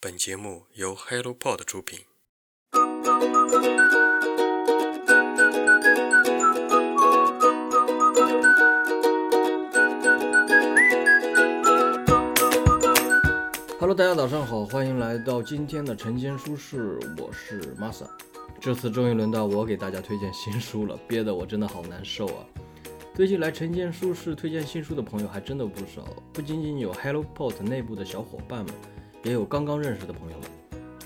[0.00, 1.98] 本节目由 HelloPod 出品。
[13.80, 18.06] Hello，大家早上好，欢迎来到今天的晨间书适，我是 Masa。
[18.60, 22.46] 这次终于轮到我给大家推荐新书了，憋得我真的好难受啊！
[23.16, 28.72] 最近来晨间书适推荐新书的朋友还真的不少，不仅仅有 HelloPod 内部的小伙伴们，
[29.22, 30.48] 也有刚刚认识的朋友们。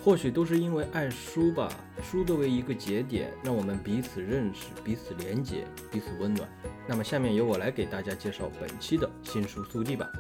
[0.05, 6.49] 或许都是因为爱书吧，书作为一个节点，让我们彼此认识、彼此连接、彼此温暖。
[6.89, 10.11] 那么下面由我来给大家介绍本期的新书速递吧。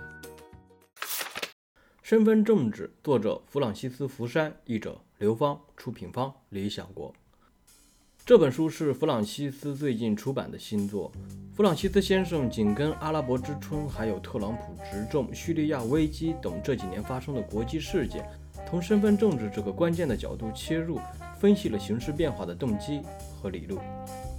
[2.00, 7.12] 身份政治，作者弗朗西斯·福山，译者刘芳，出品方理想国。
[8.24, 11.10] 这本书是弗朗西斯最近出版的新作。
[11.56, 18.24] 弗朗西斯先生紧跟阿拉伯之春、还有特朗普执政、叙利亚危机等这几年发生的国际事件，
[18.70, 21.00] 从身份政治这个关键的角度切入，
[21.40, 23.02] 分析了形势变化的动机
[23.42, 23.80] 和理路。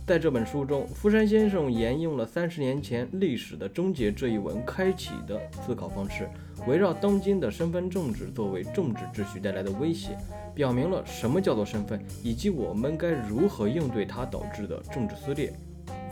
[0.05, 6.27] 在这本书中，福山先生沿用了三十年前《历史的终结》这一文开启的思考方式。
[6.67, 10.17] 围绕当今的身份政治作为政治秩序带来的威胁，
[10.53, 15.53] 表明了什么叫做身份，以及我们该如何应对它导致的政治撕裂。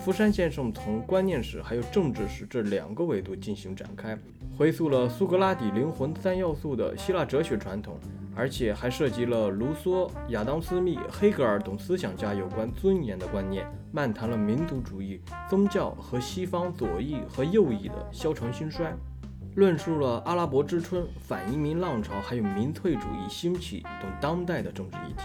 [0.03, 4.17] 福山先生从观念史还有政治史这两个维度进行展开，
[4.57, 7.99] 回溯了苏格拉底灵魂三要素的希腊哲学传统，
[8.35, 18.91] 而且还涉及了卢梭、亚当·斯密、黑格尔等思想家有关尊严的观念，漫谈了民族主义、宗教和西方左翼和右翼的消长兴衰。
[19.53, 25.23] 论述了阿拉伯之春、反移民浪潮，还有民粹主义兴起等当代的政治议题。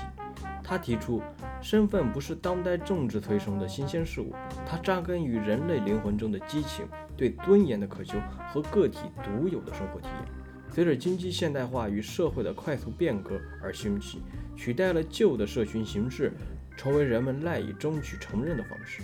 [0.62, 1.22] 他提出，
[1.62, 4.32] 身份不是当代政治催生的新鲜事物，
[4.64, 8.18] 它扎根于人类灵魂中的激情、对尊严的渴求
[8.52, 10.24] 和个体独有的生活体验。
[10.70, 14.20] 随着经济现代化与社会的快速变革而兴起，
[14.54, 16.32] 取代了旧的社群形式，
[16.76, 19.02] 成为人们赖以争取承认的方式。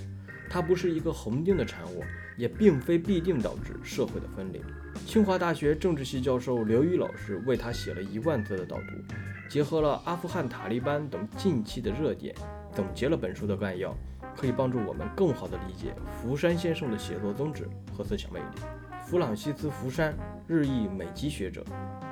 [0.50, 2.04] 它不是一个恒定的产物，
[2.36, 4.60] 也并非必定导致社会的分裂。
[5.06, 9.14] 清华大学政治系教授刘宇老师为他写了一万字的导读，
[9.52, 12.34] 结合了阿富汗塔利班等近期的热点，
[12.74, 13.94] 总结了本书的概要，
[14.34, 18.46] 可以帮助我们更好地理解福山先生的写作宗旨和思想魅力。
[19.04, 20.16] 弗朗西斯·福山，
[20.48, 21.62] 日裔美籍学者，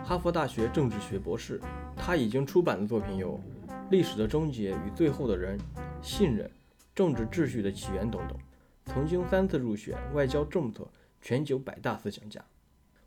[0.05, 1.59] 哈佛大学政治学博士。
[1.97, 3.41] 他已经出版的作品有
[3.91, 5.59] 《历史的终结与最后的人》
[6.03, 6.47] 《信任》
[6.95, 8.37] 《政治秩序的起源》等等。
[8.85, 10.87] 曾经三次入选外交政策
[11.23, 12.45] 全球百大思想家。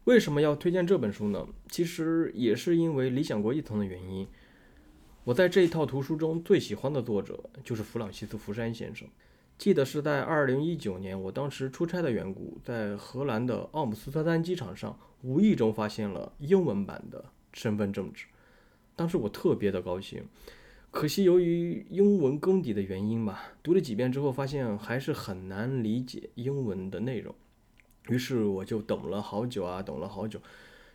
[0.05, 1.47] 为什么要推荐这本书呢？
[1.69, 4.27] 其实也是因为理想国一层的原因。
[5.23, 9.07] 我在这一套图书中最喜欢的作者就是弗朗西斯·福山先生。
[9.57, 17.19] 记得是在2019年，我当时出差的缘故，在荷兰的奥姆斯特丹机场上，无意中发现了英文版的
[17.53, 18.25] 《身份政治》。
[18.97, 20.25] 当时我特别的高兴，
[20.91, 27.33] 可惜由于英文功底的原因吧，读了几遍之后，发现还是很难理解英文的内容。
[28.09, 30.41] 于是我就等了好久啊，等了好久，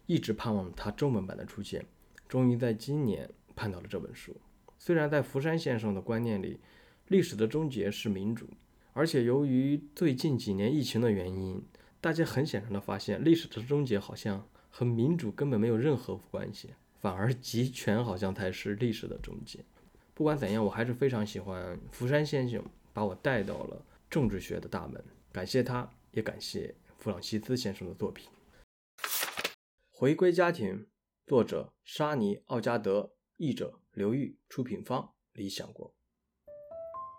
[0.06, 1.84] 一直盼望它中文版的出现。
[2.28, 4.36] 终于在今年盼到了这本书。
[4.78, 6.60] 虽然在福山先生的观念里，
[7.08, 8.46] 历史的终结是民主，
[8.92, 11.64] 而且由于最近几年疫情的原因，
[12.00, 16.70] 大家很显然的发现，历史的终结好像和民主根本没有任何关系，
[17.00, 19.64] 反而集权好像才是历史的终结。
[20.14, 25.02] 不管怎样，我还是非常喜欢福山先生把我带到了政治学的大门，
[25.32, 26.74] 感谢他，也感谢。
[26.98, 28.28] 弗朗西斯先生的作品
[29.88, 30.80] 《回归家庭》，
[31.28, 35.94] 作者沙尼·奥加德，译者刘玉，出品方理想国。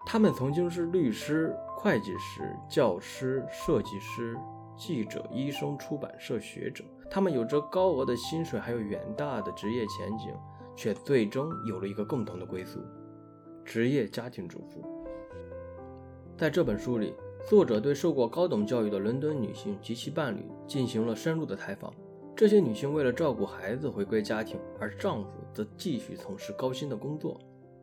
[0.05, 4.37] 他们曾经是律师、会计师、教师、设计师、
[4.77, 6.83] 记者、医生、出版社学者。
[7.09, 10.35] 他们有着高额的薪水，还有远大的职业前景，
[10.75, 12.81] 却最终有了一个共同的归宿——
[13.63, 14.85] 职业家庭主妇。
[16.37, 17.15] 在这本书里。
[17.47, 21.93] 作者对受过高等教育的伦敦女性及其伴侣进行了深入的采访。
[22.35, 27.39] 这些女性为了照顾孩子回归家庭，而丈夫则继续从事高薪的工作。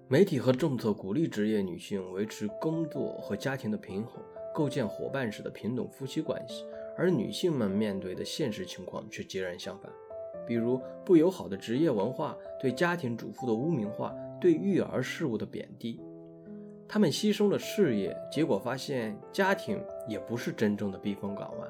[0.08, 4.22] 媒体和政策鼓励职业女性维持工作和家庭的平衡，
[4.54, 6.64] 构建伙伴式的平等夫妻关系，
[6.96, 9.90] 而女性们面对的现实情况却截然相反，
[10.46, 16.00] 比如不友好的职业文化、对家庭主妇的污名化、对育儿事务的贬低。
[16.88, 21.68] 他们牺牲了事业，结果发现家庭也不是真正的避风港湾。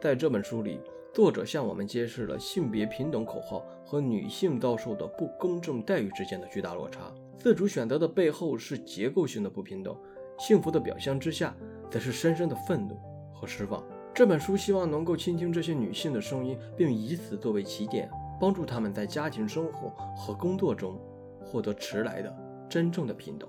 [0.00, 0.80] 在这本书里，
[1.14, 7.12] 作者向我们揭示了性别平等口号和女性遭受的不公正待遇之间的巨大落差。
[7.38, 9.96] 自主选择的背后是结构性的不平等，
[10.38, 11.56] 幸福的表象之下
[11.90, 12.98] 则是深深的愤怒
[13.32, 13.82] 和失望。
[14.12, 21.00] 这本书希望能够倾听这些女性的声音，并以此作为起点，帮助他们在家庭生活和工作中
[21.42, 22.36] 获得迟来的
[22.68, 23.48] 真正的平等。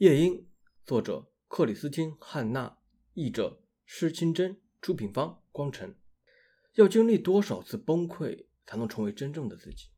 [0.00, 0.46] 夜莺，
[0.86, 2.78] 作者克里斯汀·汉娜，
[3.12, 5.94] 译者施清真，出品方光晨。
[6.76, 9.90] 要经历多少次崩溃，才能成为真正的自己？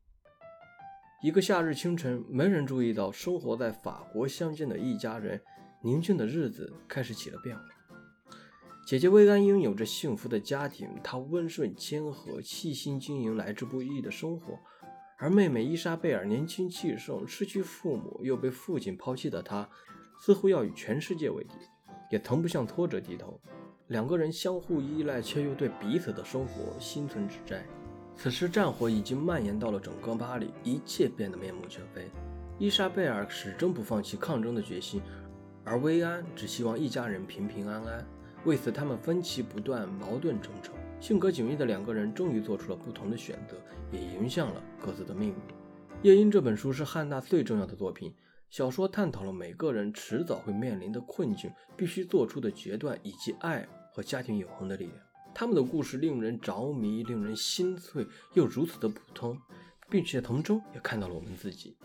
[1.23, 5.41] 一个夏日清晨，没人注意到，生活在法国乡间的一家人，
[5.81, 7.63] 宁静的日子开始起了变化。
[8.85, 14.59] 姐姐薇安拥有着幸福的家庭，她温顺谦和，细心经营来之不易的生活；
[15.17, 19.69] 而妹妹伊莎贝尔年轻气盛，失去父母又被父亲抛弃的她。
[20.19, 21.55] 似乎要与全世界为敌，
[22.11, 23.39] 也从不向挫折低头。
[23.87, 27.65] 两个人相互依赖，却又对彼此的生活心存指摘。
[28.15, 32.09] 此时，战火已经蔓延到了整个巴黎，一切变得面目全非。
[32.59, 35.01] 伊莎贝尔始终不放弃抗争的决心，
[35.63, 38.07] 而薇安只希望一家人平平安安。
[38.45, 40.75] 为此，他们分歧不断，矛盾重重。
[40.99, 43.57] 性格迥异的两个人终于做出了不同的选择，
[43.91, 45.35] 也迎向了各自的命运。
[46.03, 48.13] 《夜莺》这本书是汉娜最重要的作品。
[48.53, 54.97] 小说探讨了每个人迟早会面临的困境，必须做出的决断，以及爱和家庭永恒的力量。
[55.33, 58.05] 他们的故事令人着迷，令人心碎，
[58.35, 59.35] 又如此的普通，
[59.89, 61.75] 并且从中也看到了我们自己。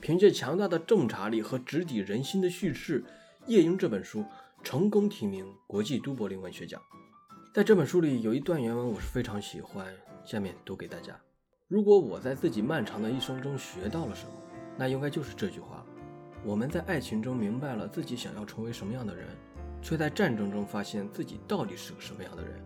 [0.00, 3.00] 凭借强大的洞察力和直抵人心的叙事，
[3.46, 4.24] 《夜莺》这本书
[4.64, 6.82] 成功提名国际都柏林文学奖。
[7.54, 9.86] 在这本书里有一段原文我是非常喜欢，
[10.24, 11.16] 下面读给大家：
[11.68, 14.32] 如果我在自己漫长的一生中学到了什么，
[14.76, 15.86] 那应该就是这句话了。
[16.44, 19.26] 我们在爱情中明白了自己想要成为什么样的人，
[19.82, 22.62] 却在战争中发现自己到底是个什么样的人。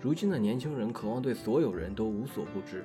[0.00, 2.84] 如今的年轻人渴望对所有人都无所不知，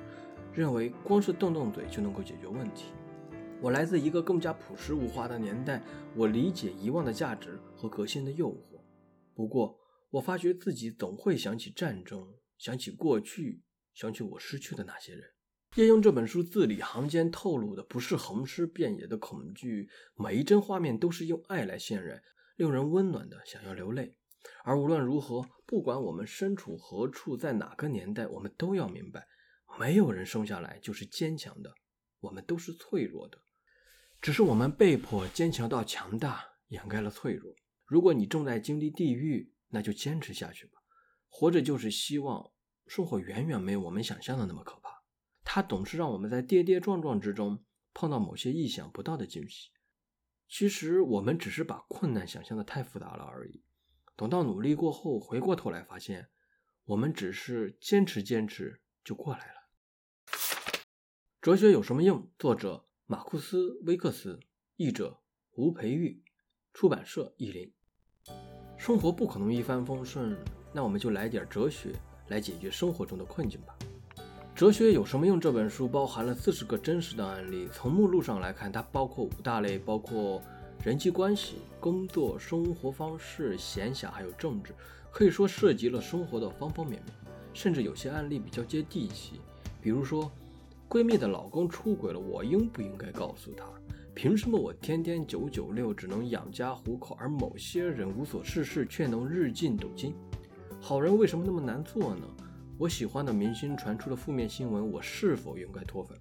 [0.52, 2.86] 认为光是动动嘴就能够解决问题。
[3.60, 5.82] 我来自一个更加朴实无华的年代，
[6.16, 8.80] 我理解遗忘的价值和革新的诱惑。
[9.34, 9.78] 不过，
[10.10, 13.62] 我发觉自己总会想起战争，想起过去，
[13.94, 15.22] 想起我失去的那些人。
[15.74, 22.22] 夜莺这本书字里行间透露的不是横尸遍野的恐惧，每一帧画面都是用爱来渲染，
[22.56, 24.14] 令人温暖的想要流泪。
[24.64, 29.26] 而无论如何，不管我们身处何处，在哪个年代，我们都要明白，
[29.80, 31.72] 没有人生下来就是坚强的，
[32.20, 33.38] 我们都是脆弱的，
[34.20, 37.54] 只是我们被迫坚强到强大，掩盖了脆弱。
[37.86, 40.72] 如果你正在经历地狱，那就坚持下去吧。
[41.28, 42.50] 活着就是希望，
[42.86, 44.81] 生活远远没有我们想象的那么可怕。
[45.44, 49.70] 它总是让我们在跌跌撞撞之中碰到某些意想不到的惊喜。
[50.48, 53.64] 其实我们只是把困难想象的太复杂了而已。
[54.14, 56.28] 等到努力过后，回过头来发现，
[56.84, 59.62] 我们只是坚持坚持就过来了。
[61.40, 62.30] 哲学有什么用？
[62.38, 64.38] 作者马库斯·威克斯，
[64.76, 65.22] 译者
[65.52, 66.22] 吴培玉，
[66.72, 67.72] 出版社译林。
[68.78, 70.36] 生活不可能一帆风顺，
[70.74, 71.94] 那我们就来点哲学
[72.28, 73.71] 来解决生活中的困境吧。
[74.62, 75.40] 哲学有什么用？
[75.40, 77.68] 这本书包含了四十个真实的案例。
[77.72, 80.40] 从目录上来看，它包括五大类，包括
[80.84, 84.72] 人际关系、工作、生活方式、闲暇，还有政治，
[85.10, 87.12] 可以说涉及了生活的方方面面。
[87.52, 89.40] 甚至有些案例比较接地气，
[89.80, 90.30] 比如说，
[90.88, 93.64] 闺蜜的老公出轨了，我应不应该告诉她？
[94.14, 100.14] 凭什么我天天九九六只能养家糊口，而某些人无所事事却能日进斗金？
[100.80, 102.22] 好人为什么那么难做呢？
[102.78, 106.18] 我喜欢的明星传出了负面新闻，我是否应该脱粉？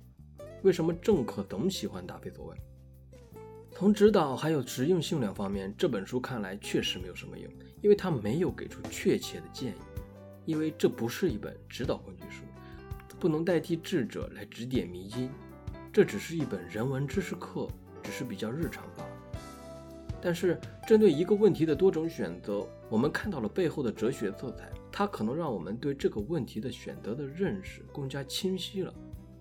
[0.63, 2.57] 为什么政客总喜欢答非所问？
[3.71, 9.75] 从指导还有实用性两方面，这本书看来确实没有什么用，因为它没有给出确切的建议，
[10.45, 12.43] 因为这不是一本指导工具书，
[13.17, 15.31] 不能代替智者来指点迷津，
[15.91, 17.67] 这只是一本人文知识课，
[18.03, 19.11] 只是比较日常罢了。
[20.21, 24.69] 但是，针对一个问题的多种选择，我们看到了背后的哲学色彩。
[24.91, 28.93] 它可能让我们对这个问题的选择的认识更加清晰了，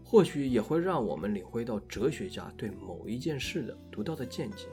[0.05, 4.67] 或许也会让我们领会到哲学家对某一件事的独到的见解。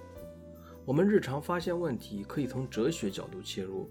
[0.85, 3.89] 我们日常发现问题可以从哲学角度切入，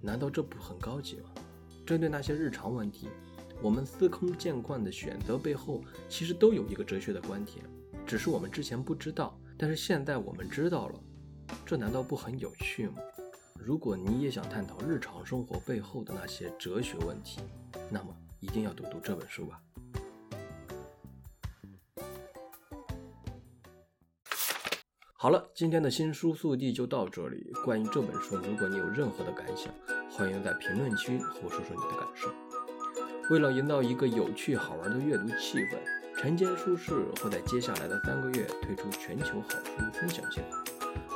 [0.00, 1.30] 难道这不很高级吗？
[1.84, 3.08] 针对那些日常问题，
[3.62, 7.64] 我们司空见惯的选择背后，其实都有一个哲学的观点，
[8.06, 11.00] 只是我们之前不知道，但是现在我们知道了。
[11.64, 12.98] 这难道不很有趣吗？
[13.58, 17.40] 如果你也想探讨日常生活背后的那些哲学问题，
[17.90, 19.60] 那么一定要读读这本书吧。
[25.12, 27.52] 好了，今天的新书速递就到这里。
[27.64, 29.74] 关于这本书，如果你有任何的感想，
[30.12, 32.32] 欢迎在评论区和我说说你的感受。
[33.28, 35.76] 为了营造一个有趣好玩的阅读气氛，
[36.16, 40.64] 晨间书市会在接下来的三个月推出全球好书分享计划。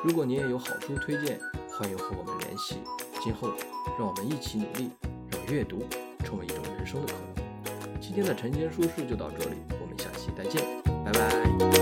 [0.04, 1.40] 如果你也有好书推荐，
[1.74, 2.76] 欢迎和我们联系。
[3.22, 3.48] 今后，
[3.98, 4.90] 让我们一起努力，
[5.30, 5.86] 让阅读
[6.22, 8.00] 成为一种人生的可能。
[8.00, 10.62] 今天的晨间书事就到这里，我们下期再见，
[11.04, 11.81] 拜拜。